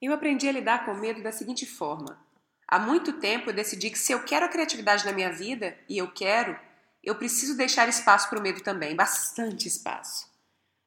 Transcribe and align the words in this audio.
Eu 0.00 0.12
aprendi 0.12 0.48
a 0.48 0.52
lidar 0.52 0.84
com 0.84 0.92
o 0.92 1.00
medo 1.00 1.22
da 1.22 1.32
seguinte 1.32 1.66
forma. 1.66 2.24
Há 2.68 2.78
muito 2.78 3.14
tempo 3.14 3.50
eu 3.50 3.54
decidi 3.54 3.90
que 3.90 3.98
se 3.98 4.12
eu 4.12 4.22
quero 4.22 4.46
a 4.46 4.48
criatividade 4.48 5.04
na 5.04 5.12
minha 5.12 5.32
vida, 5.32 5.76
e 5.88 5.98
eu 5.98 6.08
quero, 6.08 6.56
eu 7.02 7.16
preciso 7.16 7.56
deixar 7.56 7.88
espaço 7.88 8.28
para 8.28 8.38
o 8.38 8.42
medo 8.42 8.60
também, 8.60 8.94
bastante 8.94 9.66
espaço. 9.66 10.28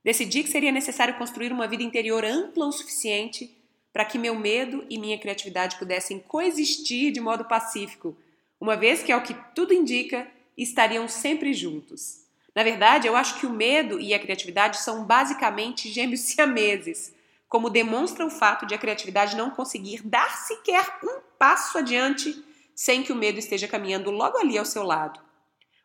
Decidi 0.02 0.44
que 0.44 0.50
seria 0.50 0.72
necessário 0.72 1.18
construir 1.18 1.52
uma 1.52 1.68
vida 1.68 1.84
interior 1.84 2.24
ampla 2.24 2.66
o 2.66 2.72
suficiente 2.72 3.54
para 3.92 4.06
que 4.06 4.18
meu 4.18 4.34
medo 4.34 4.86
e 4.90 4.98
minha 4.98 5.20
criatividade 5.20 5.78
pudessem 5.78 6.18
coexistir 6.20 7.12
de 7.12 7.20
modo 7.20 7.44
pacífico, 7.44 8.16
uma 8.60 8.78
vez 8.78 9.04
que, 9.04 9.12
ao 9.12 9.22
que 9.22 9.36
tudo 9.54 9.74
indica, 9.74 10.26
estariam 10.58 11.10
sempre 11.10 11.54
juntos. 11.54 12.22
Na 12.56 12.64
verdade, 12.64 13.08
eu 13.08 13.16
acho 13.16 13.40
que 13.40 13.46
o 13.46 13.50
medo 13.50 14.00
e 14.00 14.14
a 14.14 14.20
criatividade 14.20 14.78
são 14.78 15.04
basicamente 15.04 15.90
gêmeos 15.90 16.22
siameses 16.22 17.14
como 17.52 17.70
demonstra 17.70 18.26
o 18.26 18.30
fato 18.30 18.66
de 18.66 18.74
a 18.74 18.78
criatividade 18.78 19.36
não 19.36 19.52
conseguir 19.52 20.02
dar 20.08 20.38
sequer 20.38 21.00
um 21.04 21.20
passo 21.38 21.78
adiante 21.78 22.42
sem 22.74 23.04
que 23.04 23.12
o 23.12 23.16
medo 23.16 23.40
esteja 23.40 23.68
caminhando 23.68 24.10
logo 24.10 24.38
ali 24.38 24.58
ao 24.58 24.64
seu 24.64 24.84
lado. 24.84 25.20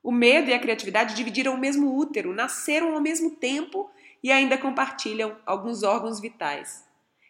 O 0.01 0.13
medo 0.13 0.49
e 0.49 0.55
a 0.55 0.61
criatividade 0.61 1.17
dividiram 1.17 1.55
o 1.55 1.59
mesmo 1.59 1.99
útero, 1.99 2.33
nasceram 2.33 2.95
ao 2.95 3.01
mesmo 3.01 3.33
tempo 3.33 3.91
e 4.23 4.31
ainda 4.31 4.57
compartilham 4.57 5.37
alguns 5.45 5.83
órgãos 5.83 6.21
vitais. 6.21 6.85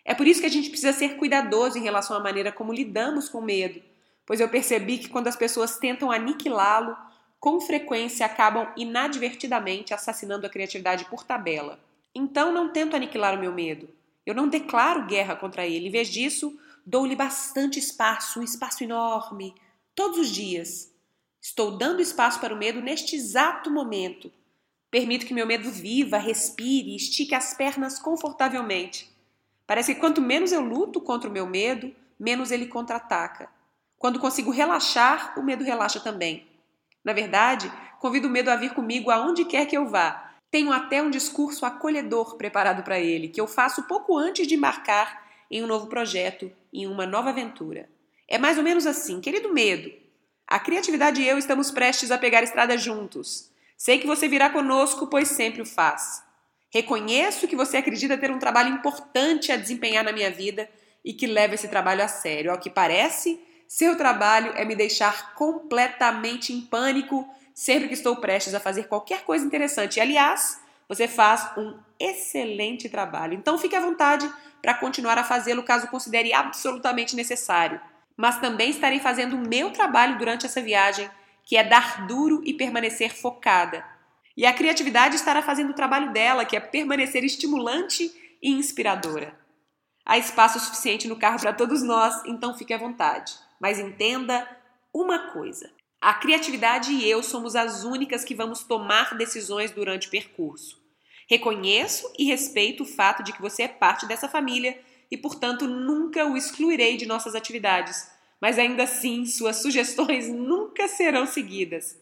É 0.04 0.12
por 0.12 0.26
isso 0.26 0.40
que 0.40 0.46
a 0.46 0.50
gente 0.50 0.68
precisa 0.68 0.92
ser 0.92 1.16
cuidadoso 1.16 1.78
em 1.78 1.82
relação 1.82 2.14
à 2.14 2.20
maneira 2.20 2.52
como 2.52 2.74
lidamos 2.74 3.30
com 3.30 3.38
o 3.38 3.42
medo, 3.42 3.80
pois 4.26 4.38
eu 4.38 4.50
percebi 4.50 4.98
que 4.98 5.08
quando 5.08 5.28
as 5.28 5.36
pessoas 5.36 5.78
tentam 5.78 6.12
aniquilá-lo, 6.12 6.94
com 7.40 7.58
frequência 7.58 8.26
acabam 8.26 8.70
inadvertidamente 8.76 9.94
assassinando 9.94 10.46
a 10.46 10.50
criatividade 10.50 11.06
por 11.06 11.24
tabela. 11.24 11.80
Então 12.14 12.52
não 12.52 12.70
tento 12.70 12.94
aniquilar 12.94 13.34
o 13.34 13.40
meu 13.40 13.50
medo. 13.50 13.95
Eu 14.26 14.34
não 14.34 14.48
declaro 14.48 15.06
guerra 15.06 15.36
contra 15.36 15.64
ele. 15.64 15.86
Em 15.86 15.90
vez 15.90 16.08
disso, 16.08 16.58
dou-lhe 16.84 17.14
bastante 17.14 17.78
espaço, 17.78 18.40
um 18.40 18.42
espaço 18.42 18.82
enorme, 18.82 19.54
todos 19.94 20.18
os 20.18 20.28
dias. 20.28 20.92
Estou 21.40 21.78
dando 21.78 22.02
espaço 22.02 22.40
para 22.40 22.52
o 22.52 22.58
medo 22.58 22.82
neste 22.82 23.14
exato 23.14 23.70
momento. 23.70 24.32
Permito 24.90 25.26
que 25.26 25.34
meu 25.34 25.46
medo 25.46 25.70
viva, 25.70 26.18
respire 26.18 26.96
estique 26.96 27.34
as 27.34 27.54
pernas 27.54 28.00
confortavelmente. 28.00 29.08
Parece 29.66 29.94
que 29.94 30.00
quanto 30.00 30.20
menos 30.20 30.50
eu 30.50 30.60
luto 30.60 31.00
contra 31.00 31.30
o 31.30 31.32
meu 31.32 31.46
medo, 31.46 31.94
menos 32.18 32.50
ele 32.50 32.66
contra-ataca. 32.66 33.48
Quando 33.98 34.18
consigo 34.18 34.50
relaxar, 34.50 35.38
o 35.38 35.42
medo 35.42 35.64
relaxa 35.64 36.00
também. 36.00 36.46
Na 37.04 37.12
verdade, 37.12 37.70
convido 38.00 38.26
o 38.26 38.30
medo 38.30 38.50
a 38.50 38.56
vir 38.56 38.74
comigo 38.74 39.10
aonde 39.10 39.44
quer 39.44 39.66
que 39.66 39.76
eu 39.76 39.86
vá, 39.88 40.25
tenho 40.50 40.72
até 40.72 41.02
um 41.02 41.10
discurso 41.10 41.66
acolhedor 41.66 42.36
preparado 42.36 42.82
para 42.82 42.98
ele, 42.98 43.28
que 43.28 43.40
eu 43.40 43.46
faço 43.46 43.84
pouco 43.84 44.16
antes 44.16 44.46
de 44.46 44.54
embarcar 44.54 45.26
em 45.50 45.62
um 45.62 45.66
novo 45.66 45.86
projeto, 45.86 46.50
em 46.72 46.86
uma 46.86 47.06
nova 47.06 47.30
aventura. 47.30 47.88
É 48.28 48.38
mais 48.38 48.58
ou 48.58 48.64
menos 48.64 48.86
assim, 48.86 49.20
querido 49.20 49.52
medo. 49.52 49.92
A 50.46 50.58
criatividade 50.58 51.20
e 51.20 51.28
eu 51.28 51.38
estamos 51.38 51.70
prestes 51.70 52.10
a 52.10 52.18
pegar 52.18 52.42
estrada 52.42 52.78
juntos. 52.78 53.50
Sei 53.76 53.98
que 53.98 54.06
você 54.06 54.28
virá 54.28 54.48
conosco, 54.48 55.06
pois 55.06 55.28
sempre 55.28 55.62
o 55.62 55.66
faz. 55.66 56.22
Reconheço 56.70 57.48
que 57.48 57.56
você 57.56 57.76
acredita 57.76 58.18
ter 58.18 58.30
um 58.30 58.38
trabalho 58.38 58.74
importante 58.74 59.52
a 59.52 59.56
desempenhar 59.56 60.04
na 60.04 60.12
minha 60.12 60.30
vida 60.30 60.68
e 61.04 61.12
que 61.12 61.26
leva 61.26 61.54
esse 61.54 61.68
trabalho 61.68 62.02
a 62.02 62.08
sério. 62.08 62.50
Ao 62.50 62.58
que 62.58 62.70
parece, 62.70 63.40
seu 63.68 63.96
trabalho 63.96 64.52
é 64.54 64.64
me 64.64 64.74
deixar 64.74 65.34
completamente 65.34 66.52
em 66.52 66.60
pânico 66.60 67.28
sempre 67.56 67.88
que 67.88 67.94
estou 67.94 68.16
prestes 68.16 68.52
a 68.52 68.60
fazer 68.60 68.86
qualquer 68.86 69.24
coisa 69.24 69.44
interessante. 69.44 69.96
E, 69.96 70.00
aliás, 70.00 70.60
você 70.86 71.08
faz 71.08 71.56
um 71.56 71.78
excelente 71.98 72.86
trabalho. 72.90 73.32
Então, 73.32 73.56
fique 73.56 73.74
à 73.74 73.80
vontade 73.80 74.30
para 74.60 74.74
continuar 74.74 75.16
a 75.16 75.24
fazê-lo 75.24 75.62
caso 75.62 75.88
considere 75.88 76.34
absolutamente 76.34 77.16
necessário. 77.16 77.80
Mas 78.14 78.38
também 78.38 78.68
estarei 78.68 79.00
fazendo 79.00 79.36
o 79.36 79.48
meu 79.48 79.70
trabalho 79.70 80.18
durante 80.18 80.44
essa 80.44 80.60
viagem, 80.60 81.08
que 81.42 81.56
é 81.56 81.64
dar 81.64 82.06
duro 82.06 82.42
e 82.44 82.52
permanecer 82.52 83.16
focada. 83.16 83.82
E 84.36 84.44
a 84.44 84.52
criatividade 84.52 85.16
estará 85.16 85.40
fazendo 85.40 85.70
o 85.70 85.74
trabalho 85.74 86.12
dela, 86.12 86.44
que 86.44 86.56
é 86.56 86.60
permanecer 86.60 87.24
estimulante 87.24 88.12
e 88.42 88.50
inspiradora. 88.50 89.34
Há 90.04 90.18
espaço 90.18 90.60
suficiente 90.60 91.08
no 91.08 91.16
carro 91.16 91.40
para 91.40 91.54
todos 91.54 91.82
nós, 91.82 92.22
então 92.26 92.56
fique 92.56 92.74
à 92.74 92.78
vontade. 92.78 93.32
Mas 93.58 93.78
entenda 93.78 94.46
uma 94.92 95.30
coisa: 95.30 95.70
a 96.06 96.14
criatividade 96.14 96.92
e 96.92 97.10
eu 97.10 97.20
somos 97.20 97.56
as 97.56 97.82
únicas 97.82 98.22
que 98.22 98.32
vamos 98.32 98.62
tomar 98.62 99.16
decisões 99.16 99.72
durante 99.72 100.06
o 100.06 100.10
percurso. 100.12 100.80
Reconheço 101.28 102.08
e 102.16 102.26
respeito 102.26 102.84
o 102.84 102.86
fato 102.86 103.24
de 103.24 103.32
que 103.32 103.42
você 103.42 103.64
é 103.64 103.68
parte 103.68 104.06
dessa 104.06 104.28
família 104.28 104.78
e, 105.10 105.16
portanto, 105.16 105.66
nunca 105.66 106.24
o 106.24 106.36
excluirei 106.36 106.96
de 106.96 107.06
nossas 107.06 107.34
atividades, 107.34 108.08
mas 108.40 108.56
ainda 108.56 108.84
assim 108.84 109.26
suas 109.26 109.56
sugestões 109.56 110.28
nunca 110.30 110.86
serão 110.86 111.26
seguidas. 111.26 112.00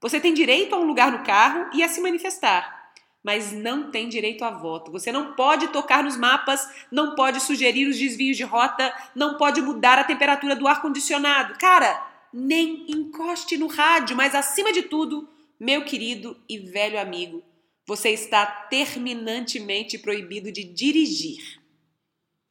Você 0.00 0.18
tem 0.18 0.34
direito 0.34 0.74
a 0.74 0.78
um 0.80 0.84
lugar 0.84 1.12
no 1.12 1.22
carro 1.22 1.70
e 1.72 1.80
a 1.84 1.88
se 1.88 2.00
manifestar, 2.00 2.90
mas 3.22 3.52
não 3.52 3.88
tem 3.88 4.08
direito 4.08 4.44
a 4.44 4.50
voto. 4.50 4.90
Você 4.90 5.12
não 5.12 5.34
pode 5.34 5.68
tocar 5.68 6.02
nos 6.02 6.16
mapas, 6.16 6.68
não 6.90 7.14
pode 7.14 7.38
sugerir 7.38 7.86
os 7.86 7.96
desvios 7.96 8.36
de 8.36 8.42
rota, 8.42 8.92
não 9.14 9.36
pode 9.36 9.62
mudar 9.62 9.96
a 9.96 10.02
temperatura 10.02 10.56
do 10.56 10.66
ar-condicionado. 10.66 11.56
Cara, 11.56 12.13
nem 12.34 12.84
encoste 12.90 13.56
no 13.56 13.68
rádio, 13.68 14.16
mas 14.16 14.34
acima 14.34 14.72
de 14.72 14.82
tudo, 14.82 15.28
meu 15.58 15.84
querido 15.84 16.36
e 16.48 16.58
velho 16.58 17.00
amigo, 17.00 17.44
você 17.86 18.10
está 18.10 18.44
terminantemente 18.44 19.96
proibido 19.96 20.50
de 20.50 20.64
dirigir. 20.64 21.62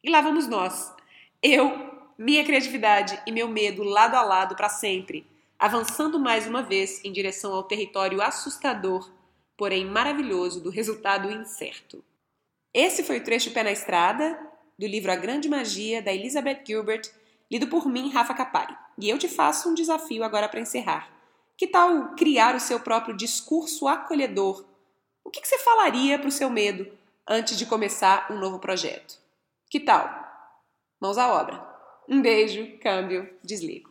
E 0.01 0.09
lá 0.09 0.21
vamos 0.21 0.47
nós. 0.47 0.89
Eu, 1.41 1.91
minha 2.17 2.45
criatividade 2.45 3.21
e 3.27 3.31
meu 3.31 3.49
medo 3.49 3.83
lado 3.83 4.15
a 4.15 4.21
lado 4.21 4.55
para 4.55 4.69
sempre, 4.69 5.27
avançando 5.59 6.17
mais 6.17 6.47
uma 6.47 6.63
vez 6.63 7.03
em 7.03 7.11
direção 7.11 7.53
ao 7.53 7.63
território 7.63 8.21
assustador, 8.21 9.11
porém 9.57 9.85
maravilhoso 9.85 10.61
do 10.61 10.69
resultado 10.69 11.29
incerto. 11.29 12.01
Esse 12.73 13.03
foi 13.03 13.17
o 13.17 13.23
trecho 13.23 13.51
Pé 13.51 13.63
na 13.63 13.71
Estrada 13.71 14.39
do 14.79 14.87
livro 14.87 15.11
A 15.11 15.15
Grande 15.17 15.49
Magia 15.49 16.01
da 16.01 16.13
Elizabeth 16.13 16.63
Gilbert 16.65 17.11
lido 17.51 17.67
por 17.67 17.87
mim, 17.87 18.11
Rafa 18.11 18.33
Capari. 18.33 18.75
E 18.97 19.09
eu 19.09 19.17
te 19.17 19.27
faço 19.27 19.69
um 19.69 19.73
desafio 19.73 20.23
agora 20.23 20.47
para 20.47 20.59
encerrar. 20.59 21.09
Que 21.57 21.67
tal 21.67 22.15
criar 22.15 22.55
o 22.55 22.59
seu 22.59 22.79
próprio 22.79 23.15
discurso 23.15 23.87
acolhedor? 23.87 24.65
O 25.23 25.29
que, 25.29 25.41
que 25.41 25.47
você 25.47 25.57
falaria 25.59 26.19
para 26.19 26.27
o 26.27 26.31
seu 26.31 26.49
medo 26.49 26.91
antes 27.27 27.57
de 27.57 27.65
começar 27.65 28.31
um 28.31 28.37
novo 28.37 28.59
projeto? 28.59 29.17
Que 29.69 29.79
tal? 29.79 30.09
Mãos 30.99 31.17
à 31.17 31.33
obra. 31.33 31.65
Um 32.07 32.21
beijo, 32.21 32.77
câmbio, 32.79 33.29
desligo. 33.43 33.89